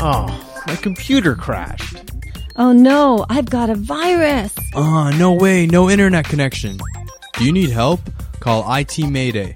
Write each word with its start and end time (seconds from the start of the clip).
Oh, 0.00 0.62
my 0.66 0.76
computer 0.76 1.34
crashed. 1.34 2.12
Oh 2.56 2.72
no, 2.72 3.26
I've 3.28 3.50
got 3.50 3.70
a 3.70 3.74
virus. 3.74 4.54
Ah, 4.74 5.14
no 5.18 5.32
way, 5.32 5.66
no 5.66 5.90
internet 5.90 6.24
connection. 6.24 6.78
Do 7.34 7.44
you 7.44 7.52
need 7.52 7.70
help? 7.70 8.00
Call 8.40 8.64
IT 8.74 8.98
Mayday 8.98 9.54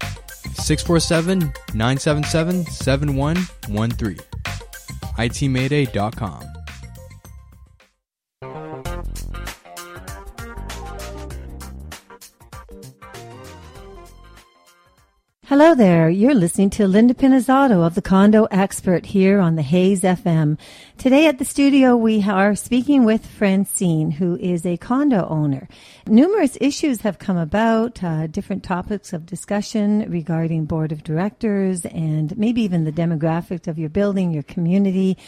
647 0.54 1.52
977 1.74 2.64
7113. 2.66 4.18
ITMayday.com. 5.18 6.51
Hello 15.52 15.74
there. 15.74 16.08
You're 16.08 16.32
listening 16.32 16.70
to 16.70 16.88
Linda 16.88 17.12
Pinizzotto 17.12 17.84
of 17.84 17.94
the 17.94 18.00
Condo 18.00 18.44
Expert 18.44 19.04
here 19.04 19.38
on 19.38 19.54
the 19.54 19.60
Hayes 19.60 20.00
FM. 20.00 20.58
Today 20.96 21.26
at 21.26 21.38
the 21.38 21.44
studio, 21.44 21.94
we 21.94 22.22
are 22.22 22.54
speaking 22.54 23.04
with 23.04 23.26
Francine, 23.26 24.12
who 24.12 24.38
is 24.38 24.64
a 24.64 24.78
condo 24.78 25.28
owner. 25.28 25.68
Numerous 26.06 26.56
issues 26.58 27.02
have 27.02 27.18
come 27.18 27.36
about, 27.36 28.02
uh, 28.02 28.28
different 28.28 28.64
topics 28.64 29.12
of 29.12 29.26
discussion 29.26 30.10
regarding 30.10 30.64
board 30.64 30.90
of 30.90 31.04
directors 31.04 31.84
and 31.84 32.34
maybe 32.38 32.62
even 32.62 32.84
the 32.84 32.90
demographics 32.90 33.68
of 33.68 33.78
your 33.78 33.90
building, 33.90 34.32
your 34.32 34.44
community 34.44 35.18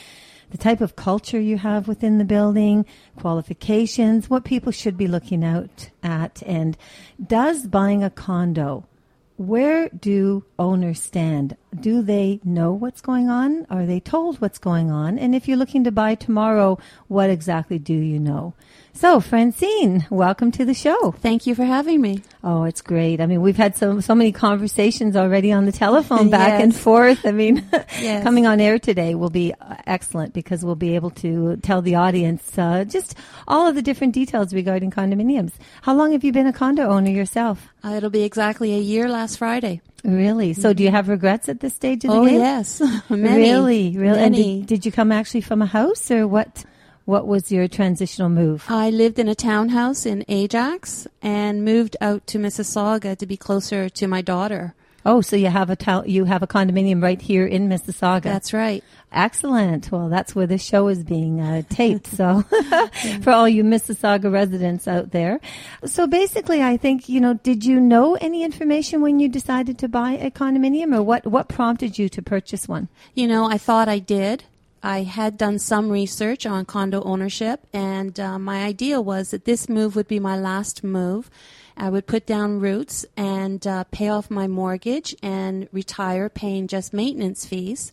the 0.50 0.58
type 0.58 0.80
of 0.80 0.94
culture 0.94 1.40
you 1.40 1.58
have 1.58 1.88
within 1.88 2.18
the 2.18 2.24
building, 2.24 2.86
qualifications, 3.18 4.30
what 4.30 4.44
people 4.44 4.70
should 4.70 4.96
be 4.96 5.08
looking 5.08 5.42
out 5.42 5.90
at, 6.02 6.42
and 6.46 6.76
does 7.26 7.66
buying 7.66 8.04
a 8.04 8.10
condo 8.10 8.86
where 9.36 9.88
do 9.88 10.44
owners 10.58 11.00
stand? 11.02 11.56
Do 11.80 12.02
they 12.02 12.40
know 12.44 12.72
what's 12.72 13.00
going 13.00 13.28
on? 13.28 13.66
Are 13.68 13.84
they 13.84 13.98
told 13.98 14.40
what's 14.40 14.58
going 14.58 14.90
on? 14.90 15.18
And 15.18 15.34
if 15.34 15.48
you're 15.48 15.56
looking 15.56 15.84
to 15.84 15.90
buy 15.90 16.14
tomorrow, 16.14 16.78
what 17.08 17.30
exactly 17.30 17.78
do 17.78 17.94
you 17.94 18.20
know? 18.20 18.54
So, 18.92 19.18
Francine, 19.18 20.06
welcome 20.08 20.52
to 20.52 20.64
the 20.64 20.72
show. 20.72 21.10
Thank 21.10 21.48
you 21.48 21.56
for 21.56 21.64
having 21.64 22.00
me. 22.00 22.22
Oh, 22.44 22.62
it's 22.62 22.80
great. 22.80 23.20
I 23.20 23.26
mean, 23.26 23.40
we've 23.40 23.56
had 23.56 23.74
so 23.74 23.98
so 23.98 24.14
many 24.14 24.30
conversations 24.30 25.16
already 25.16 25.50
on 25.50 25.66
the 25.66 25.72
telephone 25.72 26.30
back 26.38 26.60
yes. 26.60 26.62
and 26.62 26.76
forth. 26.76 27.26
I 27.26 27.32
mean, 27.32 27.68
yes. 28.00 28.22
coming 28.22 28.46
on 28.46 28.60
air 28.60 28.78
today 28.78 29.16
will 29.16 29.30
be 29.30 29.52
uh, 29.52 29.74
excellent 29.84 30.32
because 30.32 30.64
we'll 30.64 30.76
be 30.76 30.94
able 30.94 31.10
to 31.10 31.56
tell 31.56 31.82
the 31.82 31.96
audience 31.96 32.56
uh, 32.56 32.84
just 32.84 33.16
all 33.48 33.66
of 33.66 33.74
the 33.74 33.82
different 33.82 34.14
details 34.14 34.54
regarding 34.54 34.92
condominiums. 34.92 35.54
How 35.82 35.94
long 35.94 36.12
have 36.12 36.22
you 36.22 36.30
been 36.30 36.46
a 36.46 36.52
condo 36.52 36.86
owner 36.86 37.10
yourself? 37.10 37.68
Uh, 37.82 37.94
it'll 37.96 38.10
be 38.10 38.22
exactly 38.22 38.74
a 38.74 38.78
year 38.78 39.08
last 39.08 39.38
Friday. 39.38 39.80
Really? 40.04 40.52
So, 40.52 40.74
do 40.74 40.82
you 40.82 40.90
have 40.90 41.08
regrets 41.08 41.48
at 41.48 41.60
this 41.60 41.74
stage 41.74 42.04
of 42.04 42.10
the 42.10 42.16
oh, 42.16 42.26
game? 42.26 42.36
Oh, 42.36 42.38
yes. 42.38 42.82
Many. 43.08 43.36
Really? 43.36 43.96
Really? 43.96 44.18
Many. 44.18 44.24
And 44.24 44.34
did, 44.36 44.66
did 44.66 44.86
you 44.86 44.92
come 44.92 45.10
actually 45.10 45.40
from 45.40 45.62
a 45.62 45.66
house 45.66 46.10
or 46.10 46.28
what? 46.28 46.64
What 47.06 47.26
was 47.26 47.52
your 47.52 47.68
transitional 47.68 48.30
move? 48.30 48.64
I 48.70 48.88
lived 48.88 49.18
in 49.18 49.28
a 49.28 49.34
townhouse 49.34 50.06
in 50.06 50.24
Ajax 50.26 51.06
and 51.20 51.62
moved 51.62 51.98
out 52.00 52.26
to 52.28 52.38
Mississauga 52.38 53.14
to 53.18 53.26
be 53.26 53.36
closer 53.36 53.90
to 53.90 54.06
my 54.06 54.22
daughter. 54.22 54.74
Oh, 55.06 55.20
so 55.20 55.36
you 55.36 55.48
have 55.48 55.68
a 55.68 55.76
ta- 55.76 56.04
you 56.06 56.24
have 56.24 56.42
a 56.42 56.46
condominium 56.46 57.02
right 57.02 57.20
here 57.20 57.46
in 57.46 57.68
Mississauga. 57.68 58.22
That's 58.22 58.52
right. 58.52 58.82
Excellent. 59.12 59.92
Well, 59.92 60.08
that's 60.08 60.34
where 60.34 60.46
this 60.46 60.62
show 60.62 60.88
is 60.88 61.04
being 61.04 61.40
uh, 61.40 61.62
taped. 61.68 62.06
So, 62.06 62.42
for 63.22 63.30
all 63.30 63.48
you 63.48 63.62
Mississauga 63.64 64.32
residents 64.32 64.88
out 64.88 65.10
there, 65.10 65.40
so 65.84 66.06
basically, 66.06 66.62
I 66.62 66.76
think 66.76 67.08
you 67.08 67.20
know. 67.20 67.34
Did 67.34 67.64
you 67.64 67.80
know 67.80 68.14
any 68.16 68.44
information 68.44 69.02
when 69.02 69.20
you 69.20 69.28
decided 69.28 69.78
to 69.78 69.88
buy 69.88 70.12
a 70.12 70.30
condominium, 70.30 70.96
or 70.96 71.02
what? 71.02 71.26
What 71.26 71.48
prompted 71.48 71.98
you 71.98 72.08
to 72.08 72.22
purchase 72.22 72.66
one? 72.66 72.88
You 73.14 73.28
know, 73.28 73.44
I 73.44 73.58
thought 73.58 73.88
I 73.88 73.98
did. 73.98 74.44
I 74.82 75.02
had 75.04 75.38
done 75.38 75.58
some 75.58 75.88
research 75.88 76.44
on 76.44 76.66
condo 76.66 77.02
ownership, 77.04 77.66
and 77.72 78.20
uh, 78.20 78.38
my 78.38 78.64
idea 78.64 79.00
was 79.00 79.30
that 79.30 79.46
this 79.46 79.66
move 79.68 79.96
would 79.96 80.08
be 80.08 80.20
my 80.20 80.36
last 80.36 80.84
move. 80.84 81.30
I 81.76 81.90
would 81.90 82.06
put 82.06 82.26
down 82.26 82.60
roots 82.60 83.04
and 83.16 83.66
uh, 83.66 83.84
pay 83.90 84.08
off 84.08 84.30
my 84.30 84.46
mortgage 84.46 85.14
and 85.22 85.68
retire 85.72 86.28
paying 86.28 86.68
just 86.68 86.92
maintenance 86.92 87.46
fees. 87.46 87.92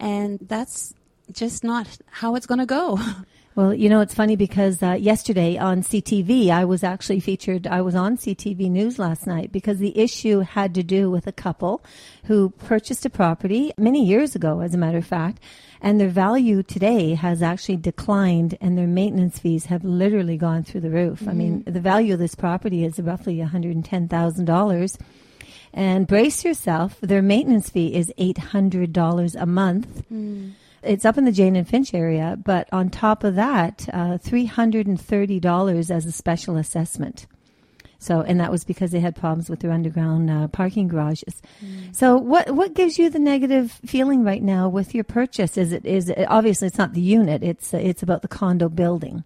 And 0.00 0.38
that's 0.40 0.94
just 1.32 1.62
not 1.62 1.86
how 2.10 2.34
it's 2.34 2.46
going 2.46 2.60
to 2.60 2.66
go. 2.66 2.98
Well, 3.58 3.74
you 3.74 3.88
know, 3.88 4.00
it's 4.00 4.14
funny 4.14 4.36
because 4.36 4.84
uh, 4.84 4.92
yesterday 4.92 5.58
on 5.58 5.82
CTV, 5.82 6.48
I 6.50 6.64
was 6.64 6.84
actually 6.84 7.18
featured. 7.18 7.66
I 7.66 7.80
was 7.80 7.96
on 7.96 8.16
CTV 8.16 8.70
News 8.70 9.00
last 9.00 9.26
night 9.26 9.50
because 9.50 9.78
the 9.78 9.98
issue 9.98 10.38
had 10.42 10.72
to 10.76 10.84
do 10.84 11.10
with 11.10 11.26
a 11.26 11.32
couple 11.32 11.82
who 12.26 12.50
purchased 12.50 13.04
a 13.04 13.10
property 13.10 13.72
many 13.76 14.06
years 14.06 14.36
ago, 14.36 14.60
as 14.60 14.74
a 14.74 14.78
matter 14.78 14.98
of 14.98 15.06
fact, 15.06 15.42
and 15.80 16.00
their 16.00 16.08
value 16.08 16.62
today 16.62 17.14
has 17.14 17.42
actually 17.42 17.78
declined 17.78 18.56
and 18.60 18.78
their 18.78 18.86
maintenance 18.86 19.40
fees 19.40 19.64
have 19.64 19.82
literally 19.82 20.36
gone 20.36 20.62
through 20.62 20.82
the 20.82 20.90
roof. 20.90 21.18
Mm-hmm. 21.18 21.28
I 21.28 21.32
mean, 21.32 21.60
mm-hmm. 21.62 21.72
the 21.72 21.80
value 21.80 22.12
of 22.12 22.20
this 22.20 22.36
property 22.36 22.84
is 22.84 23.00
roughly 23.00 23.38
$110,000. 23.38 24.98
And 25.74 26.06
brace 26.06 26.44
yourself, 26.44 27.00
their 27.00 27.22
maintenance 27.22 27.70
fee 27.70 27.92
is 27.92 28.12
$800 28.20 29.34
a 29.36 29.46
month. 29.46 30.04
Mm 30.12 30.52
it's 30.88 31.04
up 31.04 31.18
in 31.18 31.24
the 31.24 31.32
Jane 31.32 31.56
and 31.56 31.68
Finch 31.68 31.94
area, 31.94 32.36
but 32.42 32.68
on 32.72 32.88
top 32.88 33.24
of 33.24 33.34
that, 33.34 33.88
uh, 33.92 34.18
$330 34.18 35.90
as 35.90 36.06
a 36.06 36.12
special 36.12 36.56
assessment. 36.56 37.26
So, 38.00 38.20
and 38.22 38.38
that 38.38 38.50
was 38.50 38.64
because 38.64 38.92
they 38.92 39.00
had 39.00 39.16
problems 39.16 39.50
with 39.50 39.60
their 39.60 39.72
underground 39.72 40.30
uh, 40.30 40.48
parking 40.48 40.86
garages. 40.86 41.42
Mm. 41.64 41.94
So, 41.94 42.16
what 42.16 42.52
what 42.52 42.74
gives 42.74 42.96
you 42.96 43.10
the 43.10 43.18
negative 43.18 43.72
feeling 43.84 44.22
right 44.22 44.42
now 44.42 44.68
with 44.68 44.94
your 44.94 45.02
purchase? 45.02 45.58
Is 45.58 45.72
it 45.72 45.84
is 45.84 46.08
it, 46.08 46.26
obviously 46.28 46.68
it's 46.68 46.78
not 46.78 46.92
the 46.92 47.00
unit; 47.00 47.42
it's 47.42 47.74
it's 47.74 48.02
about 48.02 48.22
the 48.22 48.28
condo 48.28 48.68
building. 48.68 49.24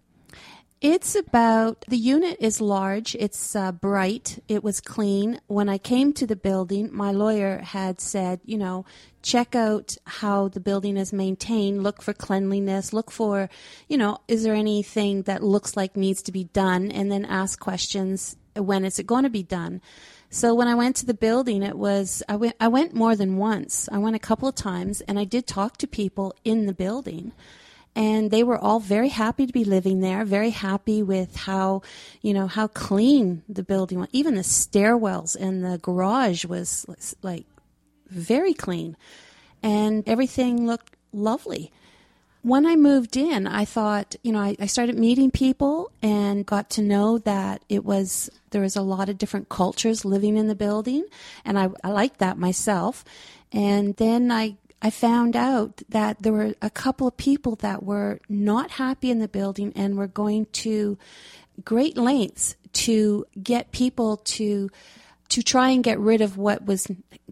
It's 0.83 1.15
about 1.15 1.85
the 1.87 1.95
unit 1.95 2.35
is 2.41 2.59
large, 2.59 3.15
it's 3.15 3.55
uh, 3.55 3.71
bright, 3.71 4.43
it 4.49 4.65
was 4.65 4.81
clean. 4.81 5.39
When 5.47 5.69
I 5.69 5.77
came 5.77 6.11
to 6.11 6.27
the 6.27 6.35
building, 6.35 6.89
my 6.91 7.11
lawyer 7.11 7.59
had 7.59 8.01
said, 8.01 8.41
you 8.43 8.57
know, 8.57 8.83
check 9.21 9.55
out 9.55 9.95
how 10.03 10.49
the 10.49 10.59
building 10.59 10.97
is 10.97 11.13
maintained, 11.13 11.83
look 11.83 12.01
for 12.01 12.11
cleanliness, 12.11 12.91
look 12.91 13.11
for, 13.11 13.49
you 13.87 13.97
know, 13.97 14.17
is 14.27 14.43
there 14.43 14.55
anything 14.55 15.21
that 15.21 15.41
looks 15.41 15.77
like 15.77 15.95
needs 15.95 16.21
to 16.23 16.33
be 16.33 16.43
done, 16.43 16.91
and 16.91 17.09
then 17.09 17.23
ask 17.23 17.61
questions 17.61 18.35
when 18.57 18.83
is 18.83 18.99
it 18.99 19.07
going 19.07 19.23
to 19.23 19.29
be 19.29 19.41
done. 19.41 19.79
So 20.31 20.53
when 20.53 20.67
I 20.67 20.75
went 20.75 20.97
to 20.97 21.05
the 21.05 21.13
building, 21.13 21.63
it 21.63 21.77
was 21.77 22.21
I 22.27 22.35
went 22.35 22.57
I 22.59 22.67
went 22.67 22.93
more 22.93 23.15
than 23.15 23.37
once. 23.37 23.87
I 23.89 23.99
went 23.99 24.17
a 24.17 24.19
couple 24.27 24.49
of 24.49 24.55
times, 24.55 24.99
and 24.99 25.17
I 25.17 25.23
did 25.23 25.47
talk 25.47 25.77
to 25.77 25.87
people 25.87 26.35
in 26.43 26.65
the 26.65 26.73
building 26.73 27.31
and 27.95 28.31
they 28.31 28.43
were 28.43 28.57
all 28.57 28.79
very 28.79 29.09
happy 29.09 29.45
to 29.45 29.53
be 29.53 29.63
living 29.63 29.99
there, 29.99 30.25
very 30.25 30.49
happy 30.49 31.03
with 31.03 31.35
how, 31.35 31.81
you 32.21 32.33
know, 32.33 32.47
how 32.47 32.67
clean 32.67 33.43
the 33.47 33.63
building 33.63 33.99
was. 33.99 34.09
Even 34.11 34.35
the 34.35 34.41
stairwells 34.41 35.35
and 35.35 35.63
the 35.63 35.77
garage 35.77 36.45
was 36.45 36.85
like 37.21 37.45
very 38.09 38.53
clean, 38.53 38.97
and 39.61 40.03
everything 40.07 40.65
looked 40.65 40.95
lovely. 41.11 41.71
When 42.41 42.65
I 42.65 42.75
moved 42.75 43.15
in, 43.15 43.47
I 43.47 43.63
thought, 43.63 44.17
you 44.21 44.33
know, 44.33 44.39
I, 44.39 44.57
I 44.59 44.65
started 44.65 44.99
meeting 44.99 45.31
people 45.31 45.91
and 46.01 46.45
got 46.45 46.69
to 46.71 46.81
know 46.81 47.17
that 47.19 47.63
it 47.69 47.85
was 47.85 48.29
there 48.49 48.61
was 48.61 48.75
a 48.75 48.81
lot 48.81 49.07
of 49.07 49.17
different 49.17 49.49
cultures 49.49 50.03
living 50.03 50.35
in 50.35 50.47
the 50.47 50.55
building, 50.55 51.05
and 51.45 51.57
I, 51.57 51.69
I 51.83 51.89
liked 51.89 52.19
that 52.19 52.37
myself. 52.37 53.05
And 53.53 53.95
then 53.97 54.31
I 54.31 54.57
I 54.85 54.89
found 54.89 55.37
out 55.37 55.81
that 55.87 56.21
there 56.21 56.33
were 56.33 56.55
a 56.61 56.69
couple 56.69 57.07
of 57.07 57.15
people 57.15 57.55
that 57.57 57.83
were 57.83 58.19
not 58.27 58.71
happy 58.71 59.09
in 59.09 59.19
the 59.19 59.29
building 59.29 59.71
and 59.77 59.97
were 59.97 60.07
going 60.07 60.47
to 60.47 60.97
great 61.63 61.97
lengths 61.97 62.57
to 62.73 63.25
get 63.41 63.71
people 63.71 64.17
to 64.17 64.69
to 65.29 65.41
try 65.41 65.69
and 65.69 65.83
get 65.83 65.99
rid 65.99 66.19
of 66.21 66.37
what 66.37 66.65
was 66.65 66.85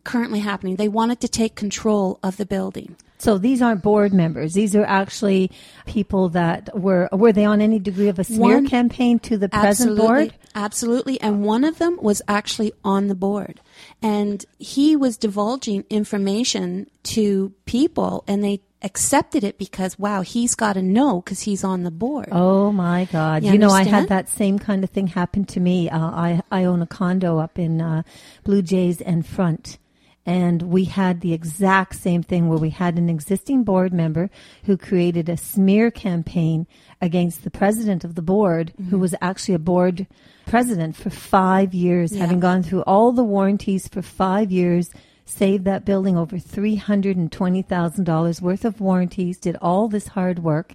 currently 0.05 0.39
happening. 0.39 0.77
They 0.77 0.87
wanted 0.87 1.19
to 1.19 1.27
take 1.27 1.55
control 1.55 2.19
of 2.23 2.37
the 2.37 2.45
building. 2.45 2.95
So 3.21 3.37
these 3.37 3.61
aren't 3.61 3.83
board 3.83 4.13
members. 4.13 4.53
These 4.53 4.75
are 4.75 4.83
actually 4.83 5.51
people 5.85 6.29
that 6.29 6.69
were 6.77 7.07
were 7.11 7.31
they 7.31 7.45
on 7.45 7.61
any 7.61 7.77
degree 7.77 8.07
of 8.07 8.17
a 8.17 8.23
smear 8.23 8.55
one, 8.55 8.67
campaign 8.67 9.19
to 9.19 9.37
the 9.37 9.47
present 9.47 9.95
board? 9.95 10.33
Absolutely. 10.55 11.21
And 11.21 11.43
one 11.45 11.63
of 11.63 11.77
them 11.77 11.99
was 12.01 12.23
actually 12.27 12.73
on 12.83 13.07
the 13.07 13.15
board. 13.15 13.61
And 14.01 14.43
he 14.57 14.95
was 14.95 15.17
divulging 15.17 15.85
information 15.91 16.89
to 17.03 17.53
people 17.65 18.23
and 18.27 18.43
they 18.43 18.61
accepted 18.83 19.43
it 19.43 19.59
because 19.59 19.99
wow 19.99 20.21
he's 20.21 20.55
got 20.55 20.73
to 20.73 20.81
know 20.81 21.21
because 21.21 21.41
he's 21.41 21.63
on 21.63 21.83
the 21.83 21.91
board 21.91 22.27
oh 22.31 22.71
my 22.71 23.05
god 23.11 23.43
you, 23.43 23.51
you 23.51 23.57
know 23.59 23.69
i 23.69 23.83
had 23.83 24.09
that 24.09 24.27
same 24.27 24.57
kind 24.57 24.83
of 24.83 24.89
thing 24.89 25.05
happen 25.05 25.45
to 25.45 25.59
me 25.59 25.87
uh, 25.87 25.99
i 25.99 26.41
i 26.51 26.63
own 26.63 26.81
a 26.81 26.87
condo 26.87 27.37
up 27.37 27.59
in 27.59 27.79
uh, 27.79 28.01
blue 28.43 28.63
jays 28.63 28.99
and 28.99 29.23
front 29.23 29.77
and 30.25 30.63
we 30.63 30.85
had 30.85 31.21
the 31.21 31.33
exact 31.33 31.95
same 31.95 32.21
thing 32.21 32.47
where 32.47 32.59
we 32.59 32.69
had 32.69 32.97
an 32.97 33.09
existing 33.09 33.63
board 33.63 33.91
member 33.91 34.29
who 34.65 34.77
created 34.77 35.27
a 35.27 35.37
smear 35.37 35.89
campaign 35.89 36.67
against 37.01 37.43
the 37.43 37.49
president 37.49 38.03
of 38.03 38.13
the 38.15 38.21
board, 38.21 38.71
mm-hmm. 38.73 38.89
who 38.89 38.99
was 38.99 39.15
actually 39.19 39.55
a 39.55 39.59
board 39.59 40.05
president 40.45 40.95
for 40.95 41.09
five 41.09 41.73
years, 41.73 42.13
yeah. 42.13 42.21
having 42.21 42.39
gone 42.39 42.61
through 42.61 42.83
all 42.83 43.11
the 43.11 43.23
warranties 43.23 43.87
for 43.87 44.03
five 44.03 44.51
years, 44.51 44.91
saved 45.25 45.65
that 45.65 45.85
building 45.85 46.15
over 46.17 46.37
$320,000 46.37 48.41
worth 48.41 48.65
of 48.65 48.79
warranties, 48.79 49.39
did 49.39 49.57
all 49.61 49.87
this 49.87 50.09
hard 50.09 50.37
work. 50.39 50.73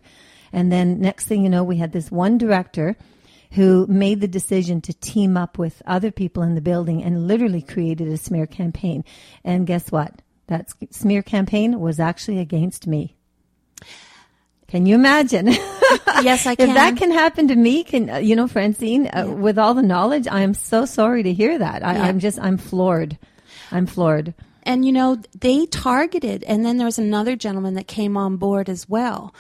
And 0.53 0.73
then 0.73 1.01
next 1.01 1.27
thing 1.27 1.45
you 1.45 1.51
know, 1.51 1.63
we 1.63 1.77
had 1.77 1.93
this 1.93 2.11
one 2.11 2.37
director 2.39 2.97
who 3.57 3.87
made 3.89 4.21
the 4.21 4.29
decision 4.29 4.81
to 4.83 4.93
team 4.95 5.37
up 5.37 5.59
with 5.59 5.83
other 5.87 6.11
people 6.11 6.43
in 6.43 6.55
the 6.55 6.61
building 6.61 7.03
and 7.03 7.27
literally 7.27 7.63
created 7.63 8.07
a 8.09 8.17
smear 8.17 8.47
campaign. 8.47 9.05
And 9.45 9.67
guess 9.67 9.91
what? 9.91 10.23
That 10.47 10.69
smear 10.91 11.23
campaign 11.23 11.81
was 11.81 11.99
actually 11.99 12.39
against 12.39 12.87
me. 12.87 13.17
Can 14.69 14.87
you 14.87 14.95
imagine? 14.95 15.53
Yes, 16.23 16.47
I 16.47 16.55
can. 16.55 16.71
if 16.71 16.75
that 16.75 16.97
can 16.97 17.11
happen 17.13 17.49
to 17.49 17.55
me, 17.55 17.85
can 17.85 18.09
uh, 18.09 18.17
you 18.17 18.35
know, 18.35 18.49
Francine, 18.49 19.07
uh, 19.09 19.27
with 19.27 19.59
all 19.59 19.75
the 19.75 19.83
knowledge, 19.83 20.27
I 20.27 20.41
am 20.41 20.55
so 20.55 20.87
sorry 20.87 21.23
to 21.23 21.33
hear 21.33 21.59
that. 21.59 21.85
I, 21.85 21.95
Yeah. 21.95 22.03
I'm 22.05 22.21
just, 22.21 22.39
I'm 22.41 22.57
floored. 22.57 23.19
I'm 23.71 23.87
floored. 23.87 24.33
and 24.63 24.85
you 24.85 24.93
know 24.93 25.17
they 25.39 25.67
targeted 25.67 26.43
and 26.45 26.65
then 26.65 26.79
there 26.79 26.87
was 26.87 26.99
another 26.99 27.37
gentleman 27.37 27.75
that 27.75 27.87
came 27.87 28.17
on 28.17 28.37
board 28.37 28.69
as 28.69 28.89
well 28.89 29.33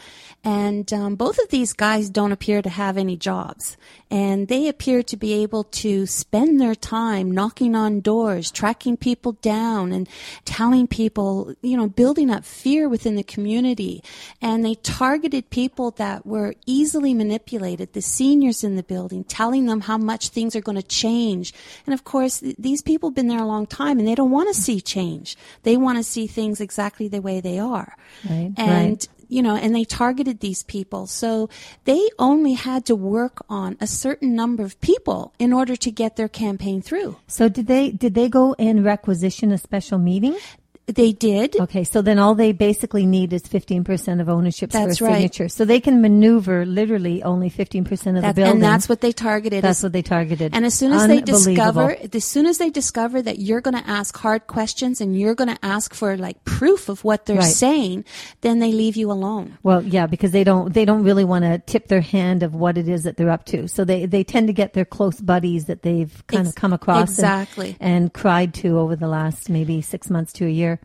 and 0.44 0.92
um, 0.92 1.16
both 1.16 1.38
of 1.38 1.48
these 1.48 1.72
guys 1.72 2.10
don't 2.10 2.30
appear 2.30 2.62
to 2.62 2.68
have 2.68 2.96
any 2.96 3.16
jobs 3.16 3.76
and 4.10 4.48
they 4.48 4.68
appear 4.68 5.02
to 5.02 5.16
be 5.16 5.32
able 5.34 5.64
to 5.64 6.06
spend 6.06 6.60
their 6.60 6.74
time 6.74 7.30
knocking 7.30 7.74
on 7.74 8.00
doors 8.00 8.50
tracking 8.50 8.96
people 8.96 9.32
down 9.32 9.92
and 9.92 10.08
telling 10.44 10.86
people 10.86 11.54
you 11.62 11.76
know 11.76 11.88
building 11.88 12.30
up 12.30 12.44
fear 12.44 12.88
within 12.88 13.16
the 13.16 13.22
community. 13.22 14.02
And 14.40 14.64
they 14.64 14.74
targeted 14.76 15.50
people 15.50 15.90
that 15.92 16.24
were 16.24 16.54
easily 16.66 17.14
manipulated 17.14 17.92
the 17.92 18.02
seniors 18.02 18.62
in 18.62 18.76
the 18.76 18.82
building 18.82 19.24
telling 19.24 19.66
them 19.66 19.82
how 19.82 19.98
much 19.98 20.28
things 20.28 20.54
are 20.54 20.60
going 20.60 20.76
to 20.76 20.82
change. 20.82 21.52
And 21.86 21.94
of 21.94 22.04
course 22.04 22.40
th- 22.40 22.56
these 22.58 22.82
people 22.82 23.10
have 23.10 23.16
been 23.16 23.28
there 23.28 23.42
a 23.42 23.46
long 23.46 23.66
time 23.66 23.98
and 23.98 24.06
they 24.06 24.14
don't 24.14 24.30
want 24.30 24.48
to 24.54 24.60
see 24.60 24.80
change. 24.80 25.36
They 25.62 25.76
want 25.76 25.98
to 25.98 26.04
see 26.04 26.26
things 26.26 26.60
exactly 26.60 27.08
the 27.08 27.20
way 27.20 27.40
they 27.40 27.58
are. 27.58 27.96
Right, 28.28 28.52
and 28.56 28.90
right. 28.90 29.08
you 29.28 29.42
know 29.42 29.56
and 29.56 29.74
they 29.74 29.84
targeted 29.84 30.40
these 30.40 30.62
people. 30.62 31.06
So 31.06 31.48
they 31.84 32.08
only 32.18 32.54
had 32.54 32.86
to 32.86 32.96
work 32.96 33.44
on 33.48 33.76
a 33.80 33.86
certain 33.96 34.34
number 34.34 34.62
of 34.62 34.78
people 34.80 35.32
in 35.38 35.52
order 35.52 35.76
to 35.76 35.90
get 35.90 36.16
their 36.16 36.28
campaign 36.28 36.82
through 36.82 37.16
So 37.26 37.48
did 37.48 37.66
they, 37.66 37.90
did 37.90 38.14
they 38.14 38.28
go 38.28 38.54
and 38.58 38.84
requisition 38.84 39.50
a 39.52 39.58
special 39.58 39.98
meeting? 39.98 40.36
They 40.86 41.10
did 41.10 41.56
Okay, 41.58 41.82
so 41.82 42.00
then 42.00 42.20
all 42.20 42.36
they 42.36 42.52
basically 42.52 43.06
need 43.06 43.32
is 43.32 43.42
15% 43.42 44.20
of 44.20 44.28
ownership 44.28 44.70
for 44.70 44.78
a 44.78 44.84
right. 44.86 44.96
signature. 44.96 45.48
So 45.48 45.64
they 45.64 45.80
can 45.80 46.00
maneuver 46.00 46.64
literally 46.64 47.24
only 47.24 47.50
15% 47.50 47.90
of 47.90 47.90
the 47.90 48.12
That's- 48.20 48.34
building. 48.36 48.52
and 48.54 48.62
that's 48.62 48.88
what 48.88 49.00
they 49.00 49.10
targeted 49.10 49.64
That's 49.64 49.78
is- 49.78 49.82
what 49.82 49.92
they 49.92 50.02
targeted. 50.02 50.54
And 50.54 50.64
as 50.64 50.74
soon 50.74 50.92
as 50.92 51.08
they 51.08 51.20
discover, 51.20 51.96
as 52.12 52.24
soon 52.24 52.46
as 52.46 52.58
they 52.58 52.70
discover 52.70 53.20
that 53.20 53.40
you're 53.40 53.60
going 53.60 53.76
to 53.76 53.88
ask 53.90 54.16
hard 54.16 54.46
questions 54.46 55.00
and 55.00 55.18
you're 55.18 55.34
going 55.34 55.50
to 55.52 55.58
ask 55.64 55.92
for 55.92 56.16
like 56.16 56.44
proof 56.44 56.88
of 56.88 57.02
what 57.02 57.26
they're 57.26 57.38
Right. 57.38 57.44
saying, 57.52 58.04
then 58.42 58.60
they 58.60 58.70
leave 58.70 58.94
you 58.96 59.10
alone. 59.10 59.58
Well, 59.64 59.82
yeah, 59.82 60.06
because 60.06 60.30
they 60.30 60.44
don't 60.44 60.72
they 60.72 60.84
don't 60.84 61.02
really 61.02 61.24
want 61.24 61.44
to 61.44 61.58
tip 61.66 61.88
their 61.88 62.00
hand 62.00 62.44
of 62.44 62.54
what 62.54 62.78
it 62.78 62.88
is 62.88 63.02
that 63.02 63.16
they're 63.16 63.30
up 63.30 63.44
to. 63.46 63.66
So 63.66 63.84
they 63.84 64.06
they 64.06 64.22
tend 64.22 64.46
to 64.46 64.52
get 64.52 64.72
their 64.74 64.84
close 64.84 65.20
buddies 65.20 65.64
that 65.64 65.82
they've 65.82 66.22
kind 66.28 66.42
Ex- 66.46 66.50
of 66.50 66.54
come 66.54 66.72
across 66.72 67.00
and- 67.00 67.18
exactly. 67.18 67.76
and, 67.80 68.12
cried 68.12 68.54
to 68.54 68.78
over 68.78 68.94
the 68.94 69.08
last 69.08 69.50
maybe 69.50 69.80
six 69.82 70.08
months 70.10 70.32
to 70.34 70.46
a 70.46 70.48
year. 70.50 70.75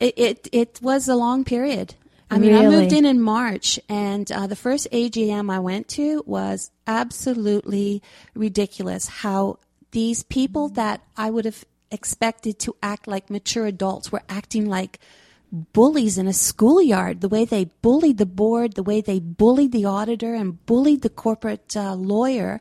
It 0.00 0.14
it, 0.16 0.48
it 0.52 0.78
was 0.82 1.08
a 1.08 1.16
long 1.16 1.44
period. 1.44 1.94
I 2.28 2.38
mean, 2.38 2.54
I 2.54 2.66
moved 2.66 2.92
in 2.92 3.04
in 3.04 3.20
March, 3.20 3.78
and 3.88 4.30
uh, 4.32 4.48
the 4.48 4.56
first 4.56 4.88
AGM 4.90 5.48
I 5.48 5.60
went 5.60 5.86
to 5.90 6.24
was 6.26 6.72
absolutely 6.86 8.02
ridiculous. 8.34 9.06
How 9.06 9.60
these 9.92 10.24
people 10.24 10.68
that 10.70 11.02
I 11.16 11.30
would 11.30 11.44
have 11.44 11.64
expected 11.92 12.58
to 12.60 12.74
act 12.82 13.06
like 13.06 13.30
mature 13.30 13.66
adults 13.66 14.10
were 14.10 14.22
acting 14.28 14.66
like 14.66 14.98
bullies 15.52 16.18
in 16.18 16.26
a 16.26 16.32
schoolyard. 16.32 17.20
The 17.20 17.28
way 17.28 17.44
they 17.44 17.66
bullied 17.80 18.18
the 18.18 18.26
board, 18.26 18.74
the 18.74 18.82
way 18.82 19.00
they 19.00 19.20
bullied 19.20 19.72
the 19.72 19.84
auditor, 19.84 20.34
and 20.34 20.64
bullied 20.66 21.02
the 21.02 21.10
corporate 21.10 21.76
uh, 21.76 21.94
lawyer. 21.94 22.60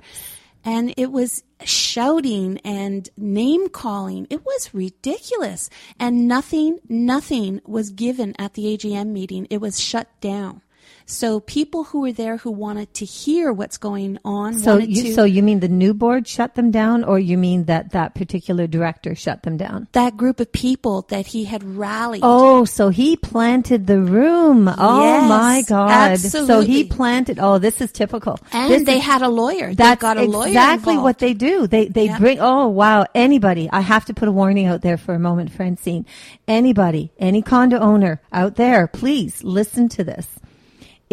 And 0.66 0.94
it 0.98 1.12
was 1.12 1.44
shouting 1.64 2.58
and 2.66 3.08
name 3.16 3.70
calling. 3.70 4.28
It 4.30 4.44
was 4.44 4.74
ridiculous. 4.74 5.70
And 6.00 6.28
nothing, 6.28 6.80
nothing 6.90 7.62
was 7.66 7.92
given 7.92 8.36
at 8.40 8.56
the 8.56 8.76
AGM 8.76 9.08
meeting. 9.08 9.48
It 9.50 9.62
was 9.62 9.80
shut 9.80 10.10
down. 10.20 10.62
So 11.06 11.40
people 11.40 11.84
who 11.86 12.02
were 12.02 12.12
there 12.12 12.38
who 12.38 12.52
wanted 12.52 12.94
to 12.96 13.06
hear 13.06 13.54
what's 13.54 13.78
going 13.78 14.18
on 14.26 14.58
So 14.58 14.78
you 14.78 15.04
to. 15.04 15.14
so 15.14 15.24
you 15.24 15.44
mean 15.44 15.60
the 15.60 15.68
new 15.68 15.94
board 15.94 16.28
shut 16.28 16.56
them 16.56 16.72
down, 16.72 17.04
or 17.04 17.20
you 17.20 17.38
mean 17.38 17.66
that 17.66 17.92
that 17.92 18.16
particular 18.16 18.66
director 18.68 19.14
shut 19.16 19.44
them 19.44 19.58
down? 19.58 19.88
that 19.92 20.18
group 20.18 20.40
of 20.40 20.52
people 20.52 21.04
that 21.10 21.28
he 21.28 21.46
had 21.46 21.64
rallied. 21.64 22.22
Oh, 22.24 22.66
so 22.66 22.90
he 22.90 23.16
planted 23.16 23.86
the 23.88 24.00
room. 24.00 24.68
Oh 24.68 25.22
my 25.28 25.64
God. 25.68 25.90
Absolutely. 25.92 26.48
So 26.48 26.62
he 26.62 26.84
planted, 26.86 27.38
oh, 27.40 27.60
this 27.60 27.82
is 27.82 27.92
typical. 27.92 28.40
and 28.52 28.72
This 28.72 28.84
they 28.84 28.98
is- 28.98 29.04
had 29.04 29.22
a 29.22 29.30
lawyer. 29.30 29.74
That's 29.74 30.02
got 30.02 30.18
a 30.18 30.24
lawyer 30.26 30.48
exactly 30.48 30.98
what 30.98 31.20
they 31.20 31.34
do. 31.34 31.68
They 31.68 31.88
they 31.88 32.06
Yeah. 32.06 32.18
bring. 32.20 32.40
Oh 32.40 32.68
wow! 32.68 33.06
Anybody, 33.14 33.70
I 33.72 33.82
have 33.82 34.06
to 34.06 34.14
put 34.14 34.28
a 34.28 34.32
warning 34.32 34.66
out 34.66 34.82
there 34.82 34.98
for 34.98 35.14
a 35.14 35.20
moment, 35.20 35.52
Francine. 35.52 36.06
Anybody, 36.48 37.12
any 37.20 37.42
condo 37.42 37.78
owner 37.80 38.22
out 38.34 38.56
there, 38.56 38.88
please 38.88 39.44
listen 39.44 39.88
to 39.90 40.04
this. 40.04 40.28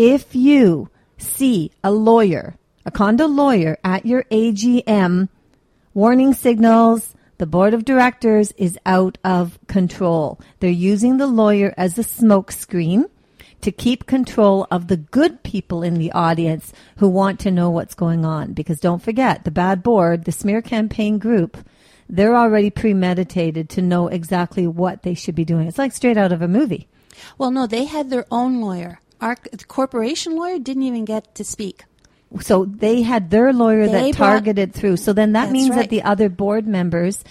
If 0.05 0.35
you 0.35 0.89
see 1.17 1.71
a 1.85 1.93
lawyer, 1.93 2.57
a 2.85 2.91
condo 2.91 3.29
lawyer 3.29 3.79
at 3.85 4.05
your 4.05 4.25
AGM, 4.33 5.29
warning 5.95 6.35
signals. 6.35 7.15
The 7.39 7.47
board 7.47 7.73
of 7.73 7.85
directors 7.85 8.51
is 8.57 8.77
out 8.85 9.17
of 9.23 9.61
control. 9.69 10.41
They're 10.59 10.71
using 10.71 11.19
the 11.19 11.29
lawyer 11.29 11.73
as 11.77 11.97
a 11.99 12.03
smokescreen 12.03 13.05
to 13.61 13.71
keep 13.71 14.07
control 14.07 14.67
of 14.73 14.89
the 14.89 14.97
good 14.97 15.45
people 15.45 15.85
in 15.85 15.95
the 15.95 16.11
audience 16.11 16.73
who 16.97 17.07
want 17.07 17.39
to 17.39 17.53
know 17.53 17.71
what's 17.71 17.95
going 17.95 18.25
on. 18.25 18.55
Because 18.55 18.81
don't 18.81 19.05
forget, 19.05 19.45
the 19.45 19.53
bad 19.53 19.85
board, 19.85 20.25
the 20.25 20.33
smear 20.33 20.63
campaign 20.63 21.19
group, 21.19 21.57
they're 22.09 22.35
already 22.35 22.71
premeditated 22.71 23.69
to 23.69 23.83
know 23.83 24.09
exactly 24.09 24.67
what 24.67 25.05
they 25.05 25.15
should 25.15 25.37
be 25.37 25.45
doing. 25.45 25.69
It's 25.69 25.79
like 25.79 25.93
straight 25.93 26.17
out 26.17 26.33
of 26.33 26.43
a 26.43 26.49
movie. 26.49 26.89
Well, 27.39 27.53
no, 27.53 27.69
they 27.69 27.85
had 27.85 28.11
their 28.11 28.27
own 28.33 28.61
lawyer. 28.61 28.99
Our 29.23 29.37
the 29.51 29.65
corporation 29.65 30.37
lawyer 30.37 30.59
didn't 30.59 30.83
even 30.83 31.05
get 31.05 31.35
to 31.37 31.45
speak. 31.45 31.85
So 32.41 32.65
they 32.65 33.03
had 33.03 33.31
their 33.31 33.53
lawyer 33.53 33.87
They 33.87 34.11
that 34.11 34.17
brought- 34.17 34.31
targeted 34.31 34.75
through. 34.75 34.97
So 34.97 35.13
then 35.13 35.33
that 35.33 35.51
means 35.51 35.75
that 35.75 35.91
the 35.91 36.03
other 36.03 36.29
board 36.29 36.67
members, 36.67 37.23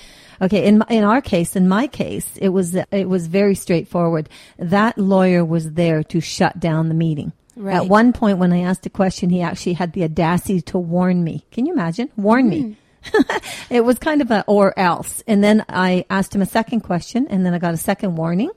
okay, 0.41 0.65
in 0.65 0.83
in 0.89 1.03
our 1.03 1.21
case, 1.21 1.55
in 1.55 1.67
my 1.67 1.87
case, 1.87 2.27
it 2.37 2.49
was 2.49 2.75
it 2.75 3.09
was 3.09 3.27
very 3.27 3.55
straightforward. 3.55 4.29
That 4.57 4.97
lawyer 4.97 5.43
was 5.43 5.73
there 5.73 6.03
to 6.03 6.21
shut 6.21 6.59
down 6.59 6.87
the 6.87 6.95
meeting. 6.95 7.33
Right. 7.57 7.75
At 7.75 7.87
one 7.87 8.13
point, 8.13 8.37
when 8.37 8.53
I 8.53 8.61
asked 8.61 8.85
a 8.85 8.89
question, 8.89 9.29
he 9.29 9.41
actually 9.41 9.73
had 9.73 9.93
the 9.93 10.03
audacity 10.03 10.61
to 10.61 10.77
warn 10.79 11.23
me. 11.23 11.45
Can 11.51 11.65
you 11.65 11.73
imagine? 11.73 12.09
Warn 12.15 12.47
me. 12.49 12.61
Hmm. 12.61 13.21
it 13.69 13.83
was 13.83 13.99
kind 13.99 14.21
of 14.21 14.31
a 14.31 14.43
or 14.47 14.77
else. 14.79 15.23
And 15.27 15.43
then 15.43 15.65
I 15.67 16.05
asked 16.09 16.33
him 16.33 16.41
a 16.41 16.45
second 16.45 16.81
question, 16.81 17.27
and 17.29 17.45
then 17.45 17.53
I 17.53 17.59
got 17.59 17.73
a 17.73 17.77
second 17.77 18.15
warning. 18.15 18.51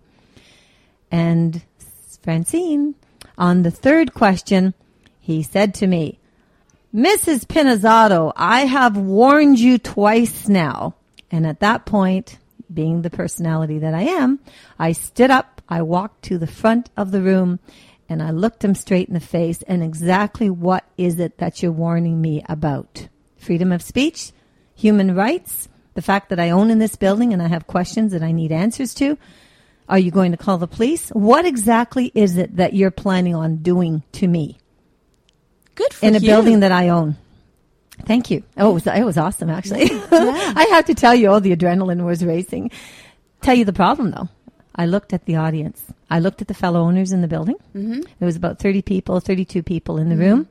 And 1.10 1.62
Francine, 2.22 2.94
on 3.36 3.62
the 3.62 3.70
third 3.70 4.14
question, 4.14 4.74
he 5.20 5.42
said 5.42 5.74
to 5.74 5.86
me, 5.86 6.18
Mrs. 6.94 7.46
Pinizzotto, 7.46 8.32
I 8.36 8.66
have 8.66 8.96
warned 8.96 9.58
you 9.58 9.78
twice 9.78 10.48
now. 10.48 10.94
And 11.30 11.46
at 11.46 11.60
that 11.60 11.86
point, 11.86 12.38
being 12.72 13.02
the 13.02 13.10
personality 13.10 13.78
that 13.80 13.94
I 13.94 14.02
am, 14.02 14.38
I 14.78 14.92
stood 14.92 15.30
up, 15.30 15.60
I 15.68 15.82
walked 15.82 16.22
to 16.26 16.38
the 16.38 16.46
front 16.46 16.90
of 16.96 17.10
the 17.10 17.20
room, 17.20 17.58
and 18.08 18.22
I 18.22 18.30
looked 18.30 18.62
him 18.62 18.74
straight 18.74 19.08
in 19.08 19.14
the 19.14 19.20
face 19.20 19.62
and 19.62 19.82
exactly 19.82 20.50
what 20.50 20.84
is 20.96 21.18
it 21.18 21.38
that 21.38 21.62
you're 21.62 21.72
warning 21.72 22.20
me 22.20 22.44
about? 22.48 23.08
Freedom 23.36 23.72
of 23.72 23.82
speech, 23.82 24.32
human 24.74 25.14
rights, 25.14 25.68
the 25.94 26.02
fact 26.02 26.28
that 26.28 26.40
I 26.40 26.50
own 26.50 26.70
in 26.70 26.78
this 26.78 26.96
building 26.96 27.32
and 27.32 27.42
I 27.42 27.48
have 27.48 27.66
questions 27.66 28.12
that 28.12 28.22
I 28.22 28.32
need 28.32 28.52
answers 28.52 28.94
to. 28.94 29.16
Are 29.88 29.98
you 29.98 30.10
going 30.10 30.32
to 30.32 30.38
call 30.38 30.58
the 30.58 30.66
police? 30.66 31.10
What 31.10 31.44
exactly 31.44 32.10
is 32.14 32.36
it 32.36 32.56
that 32.56 32.72
you're 32.74 32.90
planning 32.90 33.34
on 33.34 33.58
doing 33.58 34.02
to 34.12 34.26
me? 34.26 34.58
Good 35.74 35.92
for 35.92 36.06
in 36.06 36.14
a 36.14 36.18
you. 36.18 36.26
building 36.28 36.60
that 36.60 36.72
I 36.72 36.88
own. 36.88 37.16
Thank 38.06 38.30
you. 38.30 38.42
Oh, 38.56 38.70
it 38.70 38.74
was, 38.74 38.86
it 38.86 39.04
was 39.04 39.18
awesome, 39.18 39.50
actually. 39.50 39.88
I 40.10 40.66
have 40.70 40.86
to 40.86 40.94
tell 40.94 41.14
you, 41.14 41.28
oh, 41.28 41.40
the 41.40 41.54
adrenaline 41.54 42.04
was 42.04 42.24
racing. 42.24 42.70
Tell 43.42 43.54
you 43.54 43.64
the 43.64 43.72
problem, 43.72 44.10
though. 44.10 44.28
I 44.74 44.86
looked 44.86 45.12
at 45.12 45.26
the 45.26 45.36
audience. 45.36 45.82
I 46.10 46.18
looked 46.18 46.42
at 46.42 46.48
the 46.48 46.54
fellow 46.54 46.80
owners 46.80 47.12
in 47.12 47.20
the 47.20 47.28
building. 47.28 47.56
Mm-hmm. 47.74 48.00
There 48.18 48.26
was 48.26 48.36
about 48.36 48.58
30 48.58 48.82
people, 48.82 49.20
32 49.20 49.62
people 49.62 49.98
in 49.98 50.08
the 50.08 50.16
room. 50.16 50.48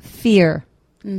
Fear, 0.00 0.64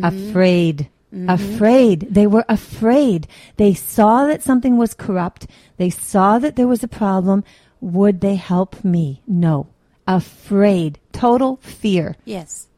afraid, 0.03 0.89
Mm-hmm. 1.13 1.29
afraid. 1.29 2.07
They 2.09 2.25
were 2.25 2.45
afraid. 2.47 3.27
They 3.57 3.73
saw 3.73 4.27
that 4.27 4.41
something 4.41 4.77
was 4.77 4.93
corrupt. 4.93 5.45
They 5.75 5.89
saw 5.89 6.39
that 6.39 6.55
there 6.55 6.69
was 6.69 6.83
a 6.83 6.87
problem. 6.87 7.43
Would 7.81 8.21
they 8.21 8.35
help 8.35 8.83
me? 8.85 9.21
No. 9.27 9.67
Afraid. 10.07 10.99
Total 11.11 11.57
fear. 11.57 12.15
Yes. 12.23 12.69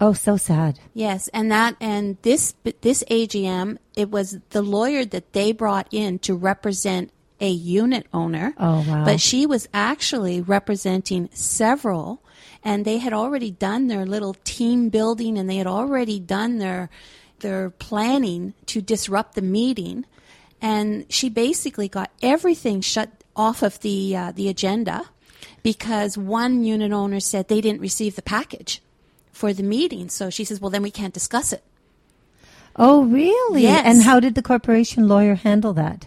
Oh, 0.00 0.12
so 0.12 0.36
sad. 0.36 0.80
Yes, 0.92 1.28
and 1.28 1.50
that 1.50 1.76
and 1.80 2.18
this 2.20 2.54
this 2.82 3.02
AGM, 3.10 3.78
it 3.94 4.10
was 4.10 4.38
the 4.50 4.60
lawyer 4.60 5.06
that 5.06 5.32
they 5.32 5.52
brought 5.52 5.88
in 5.90 6.18
to 6.20 6.34
represent 6.34 7.12
a 7.40 7.48
unit 7.48 8.06
owner. 8.12 8.52
Oh, 8.58 8.84
wow. 8.86 9.04
But 9.04 9.20
she 9.20 9.46
was 9.46 9.68
actually 9.72 10.40
representing 10.42 11.30
several, 11.32 12.22
and 12.62 12.84
they 12.84 12.98
had 12.98 13.12
already 13.12 13.50
done 13.50 13.86
their 13.86 14.04
little 14.04 14.34
team 14.44 14.90
building, 14.90 15.38
and 15.38 15.48
they 15.48 15.56
had 15.56 15.66
already 15.66 16.20
done 16.20 16.58
their 16.58 16.90
their 17.40 17.70
planning 17.70 18.54
to 18.66 18.80
disrupt 18.80 19.34
the 19.34 19.42
meeting. 19.42 20.04
And 20.60 21.06
she 21.12 21.28
basically 21.28 21.88
got 21.88 22.10
everything 22.22 22.80
shut 22.80 23.10
off 23.34 23.62
of 23.62 23.80
the 23.80 24.16
uh, 24.16 24.32
the 24.32 24.48
agenda 24.48 25.04
because 25.62 26.16
one 26.16 26.64
unit 26.64 26.92
owner 26.92 27.20
said 27.20 27.48
they 27.48 27.60
didn't 27.60 27.80
receive 27.80 28.16
the 28.16 28.22
package 28.22 28.80
for 29.32 29.52
the 29.52 29.62
meeting. 29.62 30.08
So 30.08 30.30
she 30.30 30.44
says, 30.44 30.60
"Well, 30.60 30.70
then 30.70 30.82
we 30.82 30.90
can't 30.90 31.12
discuss 31.12 31.52
it." 31.52 31.62
Oh, 32.76 33.04
really? 33.04 33.62
Yes. 33.62 33.84
And 33.86 34.02
how 34.02 34.20
did 34.20 34.34
the 34.34 34.42
corporation 34.42 35.08
lawyer 35.08 35.34
handle 35.34 35.72
that? 35.74 36.06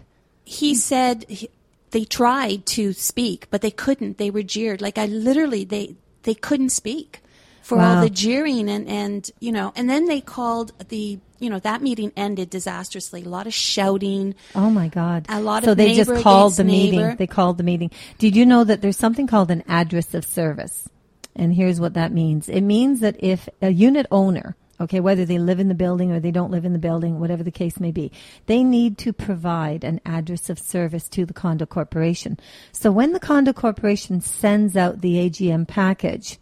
he 0.49 0.73
said 0.73 1.25
he, 1.29 1.47
they 1.91 2.05
tried 2.05 2.65
to 2.65 2.91
speak, 2.93 3.45
but 3.51 3.61
they 3.61 3.69
couldn't. 3.69 4.17
They 4.17 4.31
were 4.31 4.41
jeered. 4.41 4.81
Like 4.81 4.97
I 4.97 5.05
literally, 5.05 5.63
they 5.63 5.95
they 6.23 6.33
couldn't 6.33 6.71
speak 6.71 7.21
for 7.69 7.79
all 7.79 8.01
the 8.01 8.09
jeering 8.09 8.69
and 8.69 8.87
and 8.87 9.31
you 9.39 9.51
know. 9.51 9.71
And 9.75 9.89
then 9.89 10.05
they 10.05 10.21
called 10.21 10.73
the 10.89 11.19
you 11.39 11.49
know 11.49 11.59
that 11.59 11.81
meeting 11.81 12.11
ended 12.17 12.49
disastrously. 12.49 13.23
A 13.23 13.29
lot 13.29 13.47
of 13.47 13.53
shouting. 13.53 14.35
Oh 14.55 14.69
my 14.69 14.87
God! 14.87 15.25
A 15.29 15.39
lot 15.39 15.63
so 15.63 15.71
of 15.71 15.77
they 15.77 15.95
just 15.95 16.13
called 16.23 16.55
the 16.55 16.63
meeting. 16.63 17.15
They 17.15 17.27
called 17.27 17.57
the 17.57 17.63
meeting. 17.63 17.91
Did 18.17 18.35
you 18.35 18.45
know 18.45 18.63
that 18.63 18.81
there's 18.81 18.97
something 18.97 19.27
called 19.27 19.51
an 19.51 19.63
address 19.67 20.13
of 20.13 20.25
service? 20.25 20.89
And 21.35 21.53
here's 21.53 21.79
what 21.79 21.93
that 21.93 22.11
means. 22.11 22.49
It 22.49 22.61
means 22.61 22.99
that 22.99 23.15
if 23.19 23.47
a 23.61 23.69
unit 23.69 24.07
owner, 24.11 24.57
okay, 24.81 24.99
whether 24.99 25.23
they 25.23 25.37
live 25.37 25.59
in 25.59 25.69
the 25.69 25.75
building 25.75 26.11
or 26.11 26.19
they 26.19 26.31
don't 26.31 26.51
live 26.51 26.65
in 26.65 26.73
the 26.73 26.79
building, 26.79 27.19
whatever 27.19 27.43
the 27.43 27.51
case 27.51 27.79
may 27.79 27.91
be, 27.91 28.11
they 28.47 28.63
need 28.63 28.97
to 28.97 29.13
provide 29.13 29.83
an 29.83 30.01
address 30.05 30.49
of 30.49 30.59
service 30.59 31.07
to 31.09 31.25
the 31.25 31.33
condo 31.33 31.65
corporation. 31.65 32.37
So 32.71 32.91
when 32.91 33.13
the 33.13 33.19
condo 33.19 33.53
corporation 33.53 34.19
sends 34.21 34.75
out 34.75 35.01
the 35.01 35.29
AGM 35.29 35.67
package, 35.67 36.39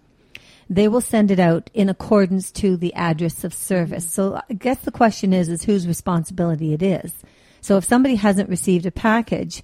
they 0.70 0.88
will 0.88 1.02
send 1.02 1.32
it 1.32 1.40
out 1.40 1.70
in 1.74 1.90
accordance 1.90 2.52
to 2.52 2.76
the 2.76 2.94
address 2.94 3.44
of 3.44 3.54
service. 3.54 4.12
So 4.12 4.42
I 4.50 4.54
guess 4.54 4.80
the 4.80 4.92
question 4.92 5.34
is, 5.34 5.50
is 5.50 5.64
whose 5.64 5.88
responsibility 5.88 6.74
it 6.74 6.82
is. 6.82 7.14
So 7.62 7.78
if 7.78 7.86
somebody 7.86 8.16
hasn't 8.16 8.50
received 8.50 8.86
a 8.86 8.92
package, 8.92 9.64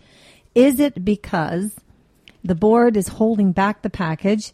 is 0.55 0.79
it 0.79 1.03
because 1.03 1.75
the 2.43 2.55
board 2.55 2.97
is 2.97 3.07
holding 3.07 3.51
back 3.51 3.81
the 3.81 3.89
package 3.89 4.53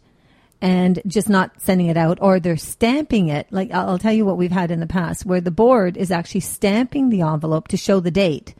and 0.60 1.00
just 1.06 1.28
not 1.28 1.60
sending 1.60 1.86
it 1.86 1.96
out 1.96 2.18
or 2.20 2.40
they're 2.40 2.56
stamping 2.56 3.28
it? 3.28 3.46
Like 3.50 3.70
I'll 3.72 3.98
tell 3.98 4.12
you 4.12 4.24
what 4.24 4.36
we've 4.36 4.50
had 4.50 4.70
in 4.70 4.80
the 4.80 4.86
past 4.86 5.24
where 5.24 5.40
the 5.40 5.50
board 5.50 5.96
is 5.96 6.10
actually 6.10 6.40
stamping 6.40 7.10
the 7.10 7.22
envelope 7.22 7.68
to 7.68 7.76
show 7.76 8.00
the 8.00 8.10
date 8.10 8.54